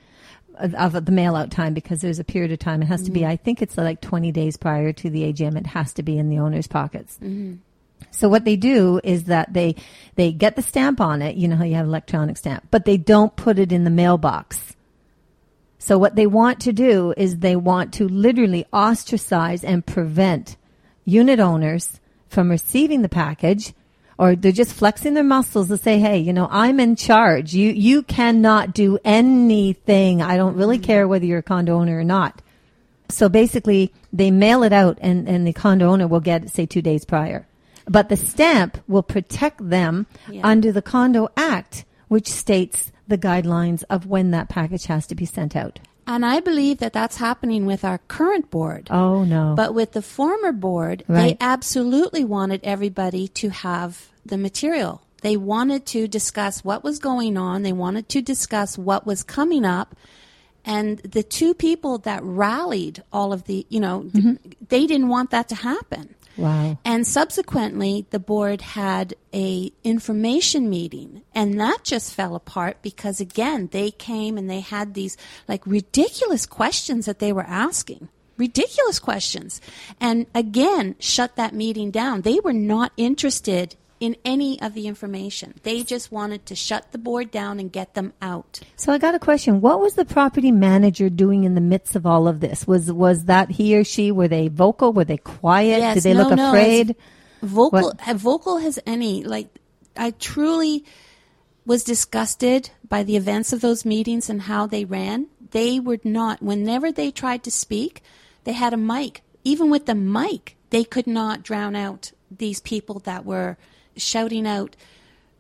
of, 0.54 0.75
of 0.75 1.04
the 1.04 1.12
mail 1.12 1.35
out 1.35 1.50
time 1.50 1.75
because 1.75 2.00
there's 2.00 2.18
a 2.20 2.25
period 2.25 2.52
of 2.52 2.61
time. 2.61 2.82
It 2.82 2.87
has 2.87 3.02
to 3.02 3.11
be, 3.11 3.20
mm-hmm. 3.20 3.30
I 3.30 3.37
think 3.37 3.62
it's 3.62 3.76
like 3.76 4.00
20 4.00 4.30
days 4.30 4.56
prior 4.56 4.92
to 4.92 5.11
the 5.11 5.32
AGM. 5.32 5.56
It 5.56 5.66
has 5.66 5.92
to 5.94 6.02
be 6.02 6.18
in 6.18 6.28
the 6.28 6.38
owner's 6.38 6.66
pockets. 6.66 7.18
Mm-hmm. 7.20 7.56
So 8.11 8.28
what 8.28 8.45
they 8.45 8.57
do 8.57 9.00
is 9.04 9.25
that 9.25 9.52
they 9.52 9.76
they 10.16 10.33
get 10.33 10.57
the 10.57 10.62
stamp 10.62 11.00
on 11.00 11.23
it. 11.23 11.37
You 11.37 11.49
know 11.49 11.57
how 11.57 11.64
you 11.64 11.75
have 11.75 11.87
electronic 11.87 12.37
stamp, 12.37 12.69
but 12.71 12.85
they 12.85 12.97
don't 12.97 13.37
put 13.37 13.59
it 13.59 13.73
in 13.73 13.85
the 13.85 13.90
mailbox. 13.90 14.75
So 15.78 15.97
what 15.97 16.16
they 16.16 16.26
want 16.26 16.61
to 16.61 16.73
do 16.73 17.14
is 17.16 17.38
they 17.38 17.57
want 17.57 17.95
to 17.95 18.07
literally 18.07 18.66
ostracize 18.73 19.64
and 19.64 19.87
prevent 19.87 20.57
unit 21.04 21.40
owners 21.40 22.00
from 22.28 22.50
receiving 22.50 23.02
the 23.02 23.09
package 23.09 23.73
or 24.21 24.37
they're 24.37 24.52
just 24.52 24.75
flexing 24.75 25.14
their 25.14 25.25
muscles 25.25 25.69
to 25.69 25.78
say, 25.78 25.99
"Hey, 25.99 26.19
you 26.19 26.35
know, 26.35 26.47
I'm 26.50 26.78
in 26.78 26.95
charge. 26.95 27.54
You 27.54 27.71
you 27.71 28.02
cannot 28.02 28.75
do 28.75 28.99
anything. 29.02 30.21
I 30.21 30.37
don't 30.37 30.57
really 30.57 30.76
mm-hmm. 30.76 30.85
care 30.85 31.09
whether 31.09 31.25
you're 31.25 31.38
a 31.38 31.42
condo 31.42 31.75
owner 31.75 31.99
or 31.99 32.04
not." 32.04 32.42
So 33.09 33.30
basically, 33.30 33.92
they 34.12 34.30
mail 34.30 34.62
it 34.62 34.75
out, 34.75 34.99
and, 35.00 35.26
and 35.26 35.47
the 35.47 35.54
condo 35.54 35.88
owner 35.88 36.07
will 36.07 36.21
get 36.21 36.45
it, 36.45 36.50
say, 36.50 36.66
two 36.66 36.83
days 36.83 37.04
prior. 37.04 37.47
But 37.88 38.08
the 38.08 38.16
stamp 38.16 38.78
will 38.88 39.02
protect 39.02 39.68
them 39.70 40.06
Yeah. 40.30 40.46
under 40.46 40.70
the 40.72 40.82
Condo 40.82 41.28
Act, 41.37 41.84
which 42.08 42.28
states 42.28 42.92
the 43.08 43.18
guidelines 43.18 43.82
of 43.90 44.06
when 44.06 44.30
that 44.30 44.49
package 44.49 44.87
has 44.87 45.06
to 45.08 45.14
be 45.14 45.26
sent 45.26 45.56
out. 45.56 45.80
And 46.06 46.25
I 46.26 46.40
believe 46.40 46.78
that 46.78 46.92
that's 46.92 47.16
happening 47.16 47.66
with 47.66 47.84
our 47.84 47.99
current 48.08 48.50
board. 48.50 48.88
Oh, 48.90 49.22
no. 49.25 49.54
But 49.56 49.75
with 49.75 49.92
the 49.92 50.02
former 50.02 50.50
board, 50.52 51.04
Right. 51.06 51.38
they 51.38 51.44
absolutely 51.44 52.25
wanted 52.25 52.60
everybody 52.64 53.28
to 53.28 53.50
have 53.50 54.08
the 54.26 54.37
material. 54.38 55.02
They 55.22 55.37
wanted 55.37 55.87
to 55.87 56.08
discuss 56.08 56.64
what 56.64 56.82
was 56.82 56.99
going 56.99 57.37
on. 57.37 57.62
They 57.62 57.72
wanted 57.72 58.08
to 58.10 58.22
discuss 58.22 58.76
what 58.78 59.06
was 59.06 59.22
coming 59.22 59.64
up. 59.64 59.94
And 60.64 60.99
the 60.99 61.22
two 61.22 61.54
people 61.54 61.99
that 61.99 62.22
rallied 62.22 63.02
all 63.12 63.32
of 63.32 63.44
the, 63.44 63.66
you 63.68 63.80
know, 63.80 64.00
Mm-hmm. 64.12 64.34
they 64.68 64.87
didn't 64.87 65.08
want 65.08 65.30
that 65.30 65.49
to 65.50 65.54
happen. 65.54 66.14
Wow. 66.40 66.78
And 66.85 67.06
subsequently, 67.06 68.06
the 68.11 68.18
board 68.18 68.61
had 68.61 69.14
a 69.35 69.73
information 69.85 70.68
meeting, 70.68 71.23
and 71.35 71.61
that 71.61 71.85
just 71.85 72.14
fell 72.14 72.35
apart 72.35 72.78
because 72.82 73.20
again, 73.20 73.68
they 73.73 73.90
came 73.90 74.37
and 74.37 74.49
they 74.49 74.61
had 74.61 74.94
these 74.94 75.16
like 75.47 75.66
ridiculous 75.66 76.47
questions 76.47 77.06
that 77.06 77.18
they 77.18 77.32
were 77.32 77.47
asking. 77.47 78.09
Ridiculous 78.37 78.99
questions. 78.99 79.61
And 80.00 80.26
again, 80.35 80.97
shut 80.99 81.37
that 81.37 81.54
meeting 81.54 81.90
down. 81.90 82.23
They 82.23 82.40
were 82.40 82.54
not 82.54 82.92
interested 82.97 83.76
in 84.00 84.16
any 84.25 84.61
of 84.62 84.73
the 84.73 84.87
information. 84.87 85.54
They 85.62 85.83
just 85.83 86.11
wanted 86.11 86.47
to 86.47 86.54
shut 86.54 86.90
the 86.90 86.99
board 86.99 87.30
down 87.30 87.61
and 87.61 87.71
get 87.71 87.92
them 87.95 88.14
out. 88.23 88.61
So 88.75 88.92
I 88.92 88.99
got 88.99 89.14
a 89.14 89.19
question. 89.19 89.61
What 89.61 89.80
was 89.80 89.95
the 89.95 90.07
property 90.07 90.50
manager 90.50 91.11
doing 91.11 91.45
in 91.45 91.54
the 91.54 91.61
midst 91.61 91.95
of 91.95 92.07
all 92.07 92.26
of 92.26 92.40
this? 92.40 92.66
Was 92.66 92.90
was 92.90 93.26
that 93.26 93.50
he 93.50 93.76
or 93.76 93.85
she? 93.85 94.11
Were 94.11 94.26
they 94.28 94.49
vocal? 94.49 94.92
Were 94.95 95.04
they 95.04 95.19
quiet? 95.19 95.78
Yes, 95.80 95.95
Did 95.95 96.02
they 96.04 96.14
no, 96.14 96.28
look 96.28 96.37
no, 96.37 96.49
afraid? 96.49 96.97
vocal, 97.42 97.92
What- 97.95 98.16
vocal 98.16 98.59
as 98.59 98.78
any. 98.87 99.23
Like, 99.23 99.49
I 99.97 100.12
truly 100.12 100.85
was 101.66 101.85
disgusted 101.85 102.71
by 102.88 103.02
the 103.02 103.16
events 103.16 103.52
of 103.52 103.61
those 103.61 103.85
meetings 103.85 104.30
and 104.30 104.42
how 104.42 104.66
they 104.66 104.85
ran. 104.87 105.26
They 105.50 105.78
were 105.78 105.99
not. 106.04 106.42
Whenever 106.42 106.90
they 106.90 107.11
tried 107.11 107.45
to 107.45 107.50
speak, 107.50 108.02
they 108.45 108.52
had 108.52 108.73
a 108.73 108.78
mic. 108.78 109.21
Even 109.45 109.69
with 109.69 109.85
the 109.87 109.95
mic, 109.95 110.57
they 110.71 110.85
could 110.85 111.07
not 111.07 111.42
drown 111.42 111.76
out 111.76 112.12
these 112.30 112.61
people 112.61 113.00
that 113.00 113.25
were 113.25 113.59
shouting 113.97 114.47
out 114.47 114.76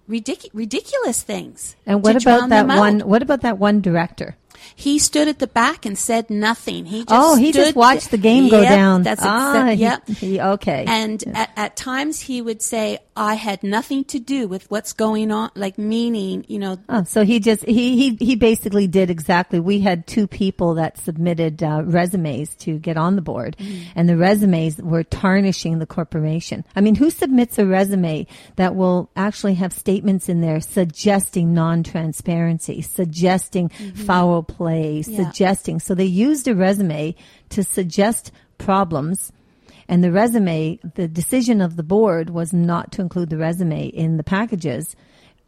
ridic- 0.08 0.50
ridiculous 0.52 1.22
things. 1.22 1.76
And 1.86 2.02
what 2.02 2.20
about 2.20 2.48
that 2.50 2.66
one? 2.66 3.00
What 3.00 3.22
about 3.22 3.42
that 3.42 3.58
one 3.58 3.80
director? 3.80 4.36
He 4.74 4.98
stood 4.98 5.28
at 5.28 5.38
the 5.38 5.46
back 5.46 5.84
and 5.86 5.96
said 5.98 6.30
nothing. 6.30 6.86
He 6.86 7.00
just 7.04 7.08
oh, 7.10 7.36
he 7.36 7.52
just 7.52 7.74
watched 7.76 8.10
the 8.10 8.18
game 8.18 8.48
go 8.48 8.60
Yep, 8.62 8.70
down. 8.70 9.02
That's 9.02 9.22
ah, 9.24 9.66
he- 9.70 9.80
Yep. 9.82 10.08
he- 10.08 10.40
okay. 10.40 10.84
And 10.86 11.22
at, 11.34 11.50
at 11.56 11.76
times 11.76 12.20
he 12.20 12.40
would 12.42 12.62
say, 12.62 12.98
I 13.16 13.34
had 13.34 13.62
nothing 13.62 14.04
to 14.04 14.18
do 14.18 14.48
with 14.48 14.70
what's 14.70 14.92
going 14.94 15.30
on, 15.30 15.50
like 15.54 15.76
meaning, 15.78 16.44
you 16.48 16.58
know, 16.58 16.78
Oh, 16.88 17.04
so 17.04 17.24
he 17.24 17.38
just 17.40 17.64
he 17.64 17.96
he 17.96 18.24
he 18.24 18.34
basically 18.36 18.86
did 18.86 19.10
exactly. 19.10 19.60
We 19.60 19.80
had 19.80 20.06
two 20.06 20.26
people 20.26 20.74
that 20.74 20.98
submitted 20.98 21.62
uh, 21.62 21.82
resumes 21.84 22.54
to 22.56 22.78
get 22.78 22.96
on 22.96 23.16
the 23.16 23.22
board, 23.22 23.56
and 23.94 24.08
the 24.08 24.16
resumes 24.16 24.78
were 24.78 25.04
tarnishing 25.04 25.78
the 25.78 25.86
corporation. 25.86 26.64
I 26.74 26.80
mean, 26.80 26.94
who 26.94 27.10
submits 27.10 27.58
a 27.58 27.66
resume 27.66 28.26
that 28.56 28.74
will 28.74 29.10
actually 29.16 29.54
have 29.54 29.72
statements 29.72 30.28
in 30.28 30.40
there 30.40 30.60
suggesting 30.60 31.52
non-transparency, 31.54 32.82
suggesting 32.82 33.68
foul 33.68 34.42
play, 34.56 35.02
Yeah. 35.06 35.24
suggesting? 35.24 35.80
So 35.80 35.94
they 35.94 36.04
used 36.04 36.48
a 36.48 36.54
resume 36.54 37.14
to 37.50 37.62
suggest 37.62 38.32
problems. 38.58 39.32
And 39.88 40.04
the 40.04 40.12
resume, 40.12 40.78
the 40.94 41.08
decision 41.08 41.60
of 41.60 41.76
the 41.76 41.82
board 41.82 42.30
was 42.30 42.52
not 42.52 42.92
to 42.92 43.02
include 43.02 43.30
the 43.30 43.36
resume 43.36 43.86
in 43.86 44.16
the 44.18 44.24
packages 44.24 44.94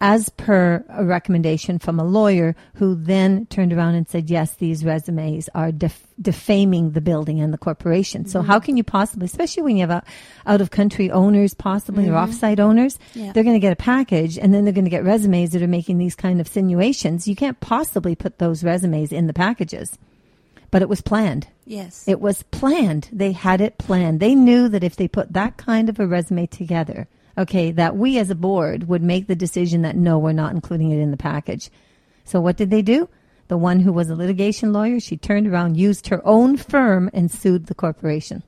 as 0.05 0.29
per 0.31 0.85
a 0.89 1.05
recommendation 1.05 1.79
from 1.79 2.01
a 2.01 2.05
lawyer 2.05 2.57
who 2.75 2.97
then 2.97 3.47
turned 3.47 3.73
around 3.73 3.95
and 3.95 4.09
said, 4.09 4.29
yes, 4.29 4.55
these 4.57 4.85
resumes 4.85 5.49
are 5.55 5.71
def- 5.71 6.09
defaming 6.21 6.91
the 6.91 7.01
building 7.01 7.41
and 7.41 7.55
the 7.55 7.59
corporation. 7.59 8.27
So 8.27 8.43
how 8.43 8.59
can 8.59 8.77
you 8.77 8.83
possibly, 8.83 9.27
especially 9.27 9.63
when 9.63 9.77
you 9.77 9.87
have 9.87 10.05
out 10.45 10.61
of 10.61 10.73
country 10.73 11.09
owners 11.09 11.55
possibly 11.55 12.09
or 12.09 12.15
mm-hmm. 12.15 12.33
offsite 12.33 12.59
owners, 12.59 12.99
Yeah. 13.15 13.31
they're 13.33 13.45
going 13.45 13.55
to 13.55 13.61
get 13.61 13.73
a 13.73 13.77
package 13.77 14.39
and 14.39 14.53
then 14.53 14.65
they're 14.65 14.75
going 14.75 14.87
to 14.87 14.91
get 14.91 15.05
resumes 15.05 15.51
that 15.51 15.63
are 15.63 15.69
making 15.69 15.99
these 15.99 16.17
kind 16.17 16.41
of 16.41 16.49
insinuations. 16.49 17.29
You 17.29 17.37
can't 17.37 17.61
possibly 17.61 18.17
put 18.17 18.39
those 18.39 18.65
resumes 18.65 19.13
in 19.13 19.29
the 19.29 19.33
packages. 19.33 19.97
But 20.73 20.83
it 20.83 20.89
was 20.89 21.01
planned. 21.01 21.47
yes. 21.65 22.09
It 22.09 22.21
was 22.21 22.43
planned. 22.45 23.09
They 23.13 23.31
had 23.31 23.61
it 23.61 23.79
planned. 23.79 24.19
They 24.19 24.35
knew 24.35 24.69
that 24.69 24.83
if 24.83 24.97
they 24.97 25.07
put 25.07 25.33
that 25.35 25.59
kind 25.59 25.89
of 25.89 26.01
a 26.01 26.07
resume 26.09 26.47
together, 26.47 27.07
okay, 27.37 27.71
that 27.73 27.97
we 27.97 28.19
as 28.19 28.31
a 28.31 28.35
board 28.35 28.89
would 28.89 29.03
make 29.03 29.27
the 29.27 29.37
decision 29.37 29.83
that 29.83 29.97
no, 29.97 30.19
we're 30.19 30.33
not 30.33 30.53
including 30.53 30.91
it 30.91 30.99
in 30.99 31.11
the 31.11 31.17
package. 31.17 31.71
So 32.25 32.41
what 32.41 32.57
did 32.57 32.71
they 32.71 32.83
do? 32.83 33.09
The 33.49 33.59
one 33.59 33.81
who 33.81 33.93
was 33.93 34.09
a 34.09 34.15
litigation 34.15 34.73
lawyer, 34.73 35.01
she 35.01 35.17
turned 35.17 35.47
around, 35.47 35.77
used 35.77 36.09
her 36.09 36.27
own 36.27 36.57
firm, 36.57 37.11
and 37.13 37.31
sued 37.31 37.67
the 37.67 37.75
corporation. 37.75 38.43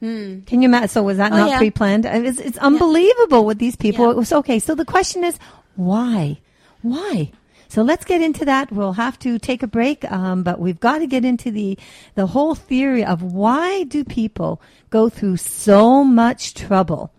Can 0.00 0.42
you 0.48 0.62
imagine? 0.62 0.88
So 0.88 1.04
was 1.04 1.18
that 1.18 1.30
Hmm. 1.30 1.34
Oh, 1.34 1.40
not 1.42 1.50
yeah. 1.50 1.58
pre-planned? 1.58 2.06
It's, 2.06 2.40
it's 2.40 2.58
unbelievable 2.58 3.44
with 3.44 3.58
these 3.58 3.76
people. 3.76 4.06
Yeah. 4.06 4.10
It 4.12 4.16
was 4.16 4.32
okay. 4.32 4.58
So 4.58 4.74
the 4.74 4.84
question 4.84 5.22
is, 5.22 5.38
why? 5.76 6.40
Why? 6.80 7.30
So 7.68 7.82
let's 7.82 8.04
get 8.04 8.20
into 8.20 8.44
that. 8.46 8.72
We'll 8.72 8.94
have 8.94 9.16
to 9.20 9.38
take 9.38 9.62
a 9.62 9.68
break, 9.68 10.04
um, 10.10 10.42
but 10.42 10.58
we've 10.58 10.80
got 10.80 10.98
to 10.98 11.06
get 11.06 11.24
into 11.24 11.50
the 11.50 11.78
the 12.16 12.26
whole 12.26 12.54
theory 12.54 13.04
of 13.04 13.22
why 13.22 13.84
do 13.84 14.04
people 14.04 14.60
go 14.90 15.08
through 15.08 15.36
so 15.36 16.02
much 16.04 16.54
trouble 16.54 17.12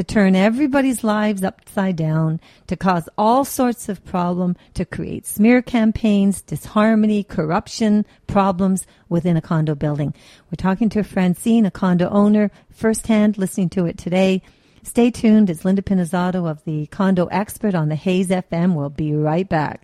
to 0.00 0.04
turn 0.04 0.34
everybody's 0.34 1.04
lives 1.04 1.44
upside 1.44 1.94
down, 1.94 2.40
to 2.66 2.74
cause 2.74 3.06
all 3.18 3.44
sorts 3.44 3.86
of 3.90 4.02
problem, 4.02 4.56
to 4.72 4.82
create 4.82 5.26
smear 5.26 5.60
campaigns, 5.60 6.40
disharmony, 6.40 7.22
corruption, 7.22 8.06
problems 8.26 8.86
within 9.10 9.36
a 9.36 9.42
condo 9.42 9.74
building. 9.74 10.14
We're 10.46 10.56
talking 10.56 10.88
to 10.90 11.02
Francine, 11.04 11.66
a 11.66 11.70
condo 11.70 12.08
owner, 12.08 12.50
firsthand, 12.70 13.36
listening 13.36 13.68
to 13.70 13.84
it 13.84 13.98
today. 13.98 14.40
Stay 14.82 15.10
tuned. 15.10 15.50
It's 15.50 15.66
Linda 15.66 15.82
Pinizzotto 15.82 16.50
of 16.50 16.64
the 16.64 16.86
Condo 16.86 17.26
Expert 17.26 17.74
on 17.74 17.90
the 17.90 17.96
Hayes 17.96 18.28
FM. 18.28 18.74
We'll 18.74 18.88
be 18.88 19.12
right 19.14 19.46
back. 19.46 19.82